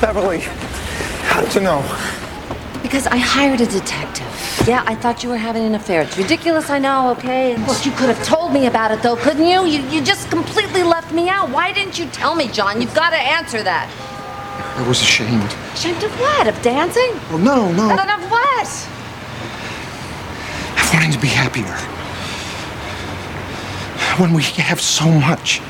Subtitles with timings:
[0.00, 0.40] Beverly,
[1.26, 1.82] how did you know?
[2.82, 4.26] Because I hired a detective.
[4.66, 6.02] Yeah, I thought you were having an affair.
[6.02, 7.56] It's ridiculous, I know, okay?
[7.66, 9.64] Look, you could have told me about it, though, couldn't you?
[9.66, 11.50] You, you just completely left me out.
[11.50, 12.80] Why didn't you tell me, John?
[12.80, 13.90] You've got to answer that.
[14.76, 15.52] I was ashamed.
[15.74, 16.46] Ashamed of what?
[16.46, 17.10] Of dancing?
[17.30, 17.90] Well, no, no.
[17.90, 18.68] And then of what?
[20.78, 21.74] Of wanting to be happier.
[24.20, 25.60] When we have so much.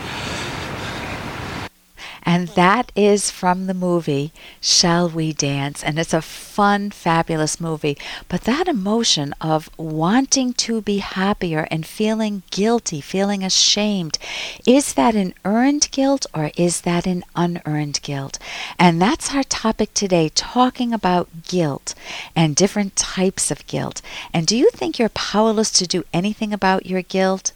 [2.28, 5.82] And that is from the movie Shall We Dance?
[5.82, 7.96] And it's a fun, fabulous movie.
[8.28, 14.18] But that emotion of wanting to be happier and feeling guilty, feeling ashamed,
[14.66, 18.38] is that an earned guilt or is that an unearned guilt?
[18.78, 21.94] And that's our topic today, talking about guilt
[22.36, 24.02] and different types of guilt.
[24.34, 27.52] And do you think you're powerless to do anything about your guilt?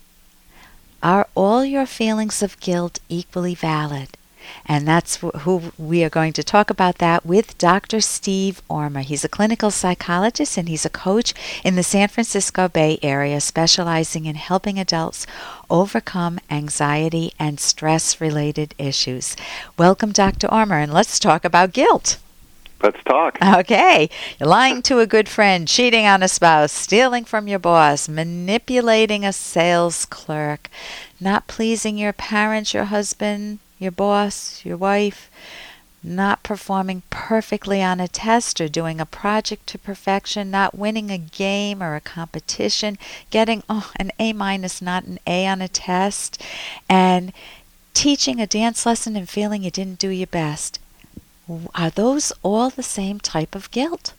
[1.02, 4.16] Are all your feelings of guilt equally valid?
[4.66, 8.00] And that's who we are going to talk about that with Dr.
[8.00, 9.02] Steve Orma.
[9.02, 14.26] He's a clinical psychologist and he's a coach in the San Francisco Bay Area, specializing
[14.26, 15.26] in helping adults
[15.70, 19.36] overcome anxiety and stress related issues.
[19.78, 20.48] Welcome, Dr.
[20.48, 22.18] Orma, and let's talk about guilt.
[22.82, 23.38] Let's talk.
[23.40, 24.10] Okay.
[24.40, 29.32] Lying to a good friend, cheating on a spouse, stealing from your boss, manipulating a
[29.32, 30.68] sales clerk,
[31.20, 35.30] not pleasing your parents, your husband, your boss, your wife,
[36.02, 41.18] not performing perfectly on a test or doing a project to perfection, not winning a
[41.18, 42.98] game or a competition,
[43.30, 46.42] getting oh, an A minus, not an A on a test,
[46.88, 47.32] and
[47.94, 50.78] teaching a dance lesson and feeling you didn't do your best.
[51.74, 54.14] Are those all the same type of guilt?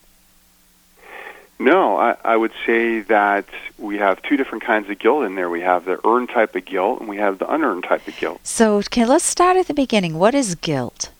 [1.59, 3.45] No, I, I would say that
[3.77, 5.49] we have two different kinds of guilt in there.
[5.49, 8.39] We have the earned type of guilt, and we have the unearned type of guilt.
[8.43, 10.17] So, okay, let's start at the beginning.
[10.17, 11.11] What is guilt?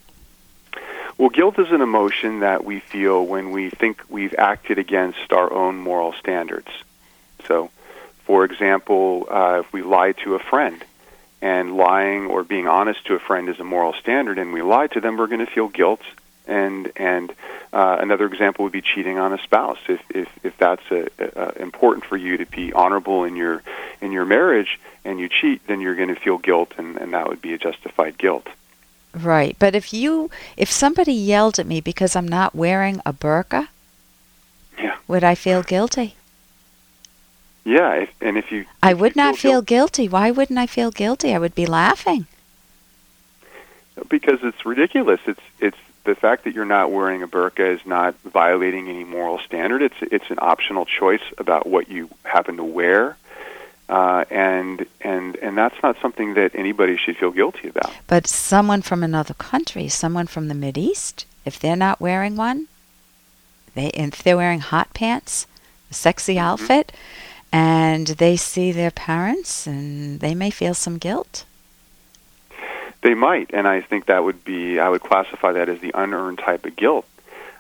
[1.18, 5.54] Well, guilt is an emotion that we feel when we think we've acted against our
[5.54, 6.70] own moral standards.
[7.48, 7.70] So,
[8.26, 10.84] for example, uh, if we lie to a friend,
[11.42, 14.88] and lying or being honest to a friend is a moral standard, and we lie
[14.88, 16.02] to them, we're going to feel guilt
[16.48, 17.32] and and
[17.72, 19.80] uh, another example would be cheating on a spouse.
[19.88, 23.64] If if, if that's a, a, important for you to be honorable in your
[24.02, 27.28] in your marriage, and you cheat, then you're going to feel guilt, and, and that
[27.28, 28.48] would be a justified guilt.
[29.14, 33.68] Right, but if you if somebody yelled at me because I'm not wearing a burqa,
[34.78, 36.16] yeah, would I feel guilty?
[37.64, 40.10] Yeah, if, and if you, I if would you not feel feel guilty.
[40.10, 41.34] Why wouldn't I feel guilty?
[41.34, 42.28] I would be laughing.
[44.10, 45.22] Because it's ridiculous.
[45.28, 49.40] It's it's the fact that you're not wearing a burqa is not violating any moral
[49.40, 49.82] standard.
[49.82, 53.18] It's it's an optional choice about what you happen to wear,
[53.90, 57.92] uh, and and and that's not something that anybody should feel guilty about.
[58.08, 62.68] But someone from another country, someone from the Mid East, if they're not wearing one,
[63.76, 65.48] they if they're wearing hot pants,
[65.90, 66.46] a sexy Mm-hmm.
[66.46, 66.92] outfit,
[67.52, 71.46] and they see their parents, and they may feel some guilt.
[73.04, 76.40] They might, and I think that would be I would classify that as the unearned
[76.40, 77.06] type of guilt.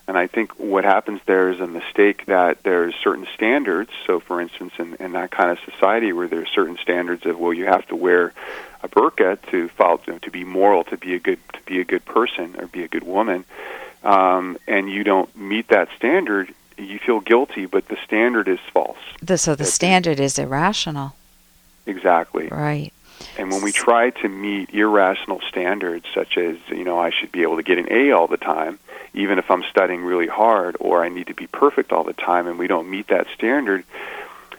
[0.08, 3.90] And I think what happens there is a mistake that there's certain standards.
[4.06, 7.54] So, for instance, in, in that kind of society where there's certain standards of well,
[7.54, 8.34] you have to wear
[8.81, 11.86] a burqa to follow to, to be moral, to be a good to be a
[11.86, 13.46] good person or be a good woman,
[14.04, 17.66] um, and you don't meet that standard, you feel guilty.
[17.66, 18.98] But the standard is false.
[19.22, 21.16] The, so the That's- standard is irrational,
[21.86, 22.48] Exactly.
[22.48, 22.92] right?
[23.38, 27.42] And when we try to meet irrational standards, such as, you know, I should be
[27.42, 28.80] able to get an A all the time,
[29.14, 32.48] even if I'm studying really hard, or I need to be perfect all the time,
[32.48, 33.84] and we don't meet that standard,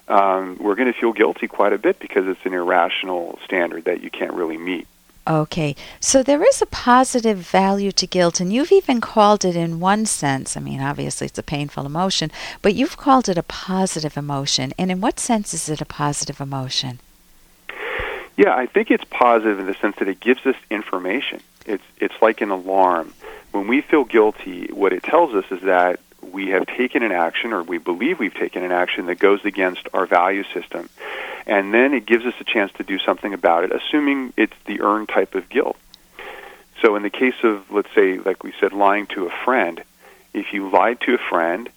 [0.08, 4.02] um, we're going to feel guilty quite a bit because it's an irrational standard that
[4.02, 4.86] you can't really meet.
[5.26, 9.80] Okay, so there is a positive value to guilt, and you've even called it in
[9.80, 10.54] one sense.
[10.54, 14.74] I mean, obviously it's a painful emotion, but you've called it a positive emotion.
[14.78, 17.00] And in what sense is it a positive emotion?
[18.36, 21.40] Yeah, I think it's positive in the sense that it gives us information.
[21.66, 23.14] It's it's like an alarm.
[23.52, 27.52] When we feel guilty, what it tells us is that we have taken an action
[27.52, 30.88] or we believe we've taken an action that goes against our value system.
[31.46, 34.80] And then it gives us a chance to do something about it, assuming it's the
[34.80, 35.76] earned type of guilt.
[36.82, 39.82] So in the case of let's say like we said lying to a friend,
[40.32, 41.68] if you lied to a friend,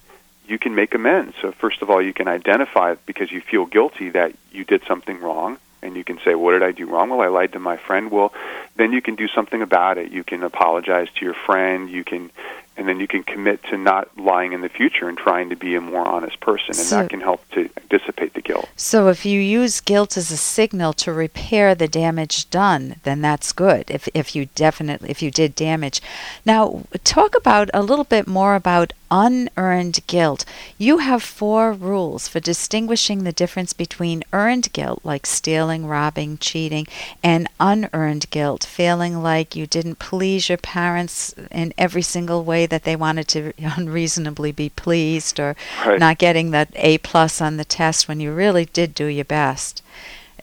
[0.48, 1.36] you can make amends.
[1.42, 5.20] So first of all, you can identify because you feel guilty that you did something
[5.20, 7.78] wrong and you can say, "What did I do wrong?" Well, I lied to my
[7.78, 8.12] friend.
[8.12, 8.34] Well,
[8.76, 10.12] then you can do something about it.
[10.12, 11.90] You can apologize to your friend.
[11.90, 12.30] You can
[12.78, 15.76] and then you can commit to not lying in the future and trying to be
[15.76, 18.70] a more honest person, and So- that can help to dissipate the guilt.
[18.76, 23.52] So if you use guilt as a signal to repair the damage done, then that's
[23.52, 23.86] good.
[23.90, 26.02] If if you definitely if you did damage.
[26.46, 30.44] Now, talk about a little bit more about unearned guilt.
[30.78, 36.88] You have four rules for distinguishing the difference between earned guilt like stealing, robbing, cheating,
[37.24, 42.84] and unearned guilt, feeling like you didn't please your parents in every single way that
[42.84, 45.56] they wanted to unreasonably be pleased or
[45.86, 46.00] Right.
[46.00, 49.82] not getting that A plus on the test when you really did do your best.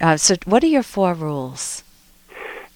[0.01, 1.83] Uh, so, what are your four rules?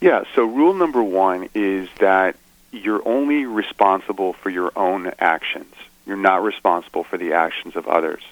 [0.00, 2.36] Yeah, so rule number one is that
[2.70, 5.74] you're only responsible for your own actions.
[6.06, 8.22] You're not responsible for the actions of others.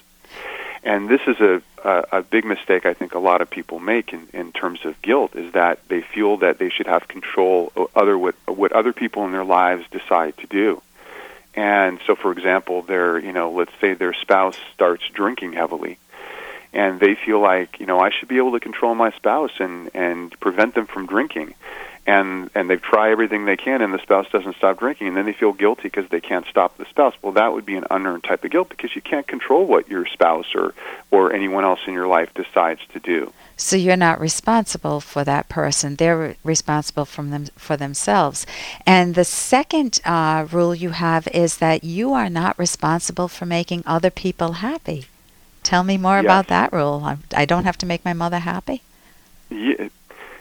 [0.83, 4.13] And this is a, a, a big mistake I think a lot of people make
[4.13, 8.17] in, in terms of guilt is that they feel that they should have control other
[8.17, 10.81] what, what other people in their lives decide to do.
[11.57, 15.97] And so, for example, their you know, let's say their spouse starts drinking heavily,
[16.71, 19.89] and they feel like you know I should be able to control my spouse and
[19.95, 21.55] and prevent them from drinking,
[22.07, 25.25] and and they try everything they can, and the spouse doesn't stop drinking, and then
[25.25, 27.13] they feel guilty because they can't stop the spouse.
[27.21, 30.05] Well, that would be an unearned type of guilt because you can't control what your
[30.07, 30.73] spouse or
[31.11, 33.31] or anyone else in your life decides to do.
[33.57, 38.45] So you're not responsible for that person; they're responsible from them for themselves.
[38.85, 43.83] And the second uh, rule you have is that you are not responsible for making
[43.85, 45.05] other people happy.
[45.63, 46.23] Tell me more Yes.
[46.25, 47.01] about that rule.
[47.03, 48.81] I, I don't have to make my mother happy.
[49.49, 49.89] Yeah,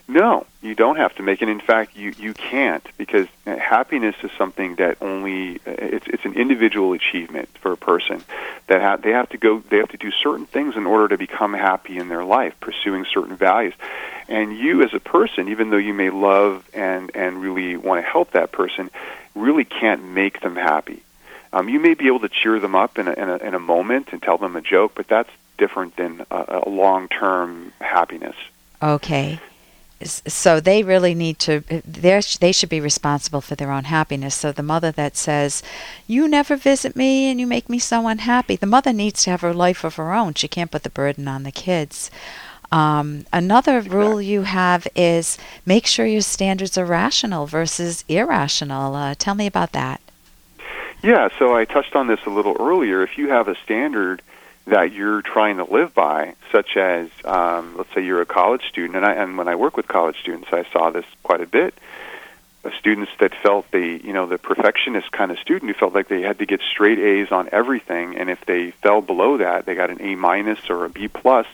[0.09, 1.49] no, you don't have to make it.
[1.49, 6.93] In fact, you you can't because happiness is something that only it's it's an individual
[6.93, 8.23] achievement for a person
[8.69, 11.19] that ha- they have to go they have to do certain things in order to
[11.19, 13.75] become happy in their life, pursuing certain values.
[14.29, 18.09] And you as a person, even though you may love and and really want to
[18.09, 18.91] help that person,
[19.35, 21.03] really can't make them happy.
[21.53, 23.61] Um, you may be able to cheer them up in a, in a in a
[23.61, 28.37] moment and tell them a joke, but that's different than a, a long term happiness.
[28.81, 29.41] Okay.
[30.05, 31.61] So they really need to.
[31.61, 34.35] They they should be responsible for their own happiness.
[34.35, 35.63] So the mother that says,
[36.07, 39.41] "You never visit me and you make me so unhappy," the mother needs to have
[39.41, 40.35] her life of her own.
[40.35, 42.11] She can't put the burden on the kids.
[42.71, 48.95] Um, another rule you have is make sure your standards are rational versus irrational.
[48.95, 50.01] Uh, tell me about that.
[51.03, 53.03] Yeah, so I touched on this a little earlier.
[53.03, 54.21] If you have a standard
[54.67, 58.97] that you're trying to live by, such as, um, let's say you're a college student,
[58.97, 61.73] and, I, and when I work with college students, I saw this quite a bit.
[62.65, 66.09] Uh, students that felt the, you know, the perfectionist kind of student who felt like
[66.09, 69.77] they had to get straight A's on everything, and if they fell below that, they
[69.77, 71.47] got an A minus or a B plus,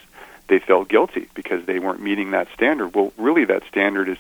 [0.49, 2.95] they felt guilty because they weren't meeting that standard.
[2.95, 4.19] Well, really, that standard is,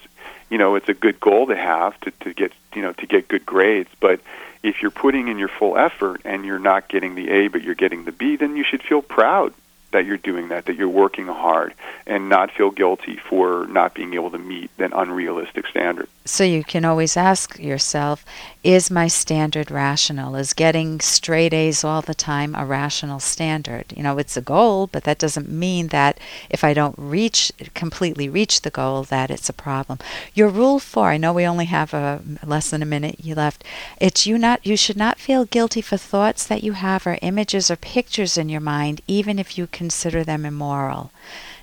[0.53, 3.27] you know, it's a good goal to have to, to get, you know, to get
[3.27, 4.21] good grades, but
[4.63, 7.75] if you're putting in your full effort and you're not getting the A but you're
[7.75, 9.55] getting the B, then you should feel proud
[9.93, 11.75] that you're doing that, that you're working hard,
[12.07, 16.09] and not feel guilty for not being able to meet an unrealistic standard.
[16.25, 18.25] So you can always ask yourself,
[18.63, 20.37] is my standard rational?
[20.37, 23.93] Is getting straight A's all the time a rational standard?
[23.97, 26.19] You know, it's a goal, but that doesn't mean that
[26.49, 29.99] if I don't reach completely reach the goal that it's a problem.
[30.33, 33.65] Your rule 4, I know we only have a less than a minute you left.
[34.01, 37.71] It's you not you should not feel guilty for thoughts that you have or images
[37.71, 41.11] or pictures in your mind even if you consider them immoral.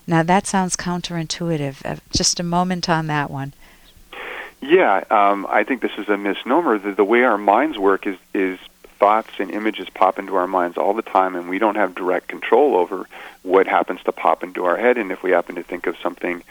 [0.06, 1.76] Now that sounds counterintuitive.
[1.86, 3.54] Uh, just a moment on that one.
[4.62, 6.78] Yeah, um, I think this is a misnomer.
[6.78, 8.60] The, the way our minds work is is
[9.00, 12.28] thoughts and images pop into our minds all the time, and we don't have direct
[12.28, 13.08] control over
[13.44, 14.98] what happens to pop into our head.
[14.98, 16.44] And if we happen to think of something,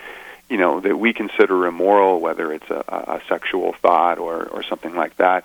[0.49, 2.83] you know, that we consider immoral, whether it's a,
[3.17, 5.45] a sexual thought or or something like that,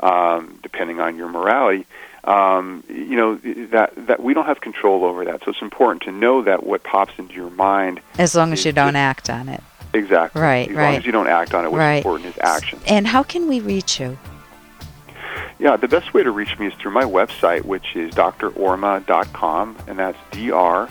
[0.00, 1.86] um, depending on your morality,
[2.24, 3.34] um, you know
[3.72, 5.42] that that we don't have control over that.
[5.44, 8.72] So it's important to know that what pops into your mind As long as you
[8.72, 9.62] don't just- act on it.
[9.94, 10.84] exactly Right, as right.
[10.84, 11.70] long as you don't act on it.
[11.72, 11.96] What's Right.
[11.96, 12.78] important is action.
[12.86, 14.16] And how can we reach you?
[15.58, 19.98] Yeah, the best way to reach me is through my website, which is drorma.com, and
[19.98, 20.88] that's D R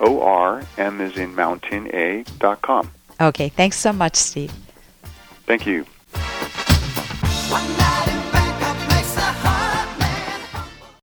[0.00, 2.90] O R M is in mountain A dot com.
[3.20, 4.52] Okay, thanks so much, Steve.
[5.46, 5.84] Thank you.
[7.50, 7.83] One night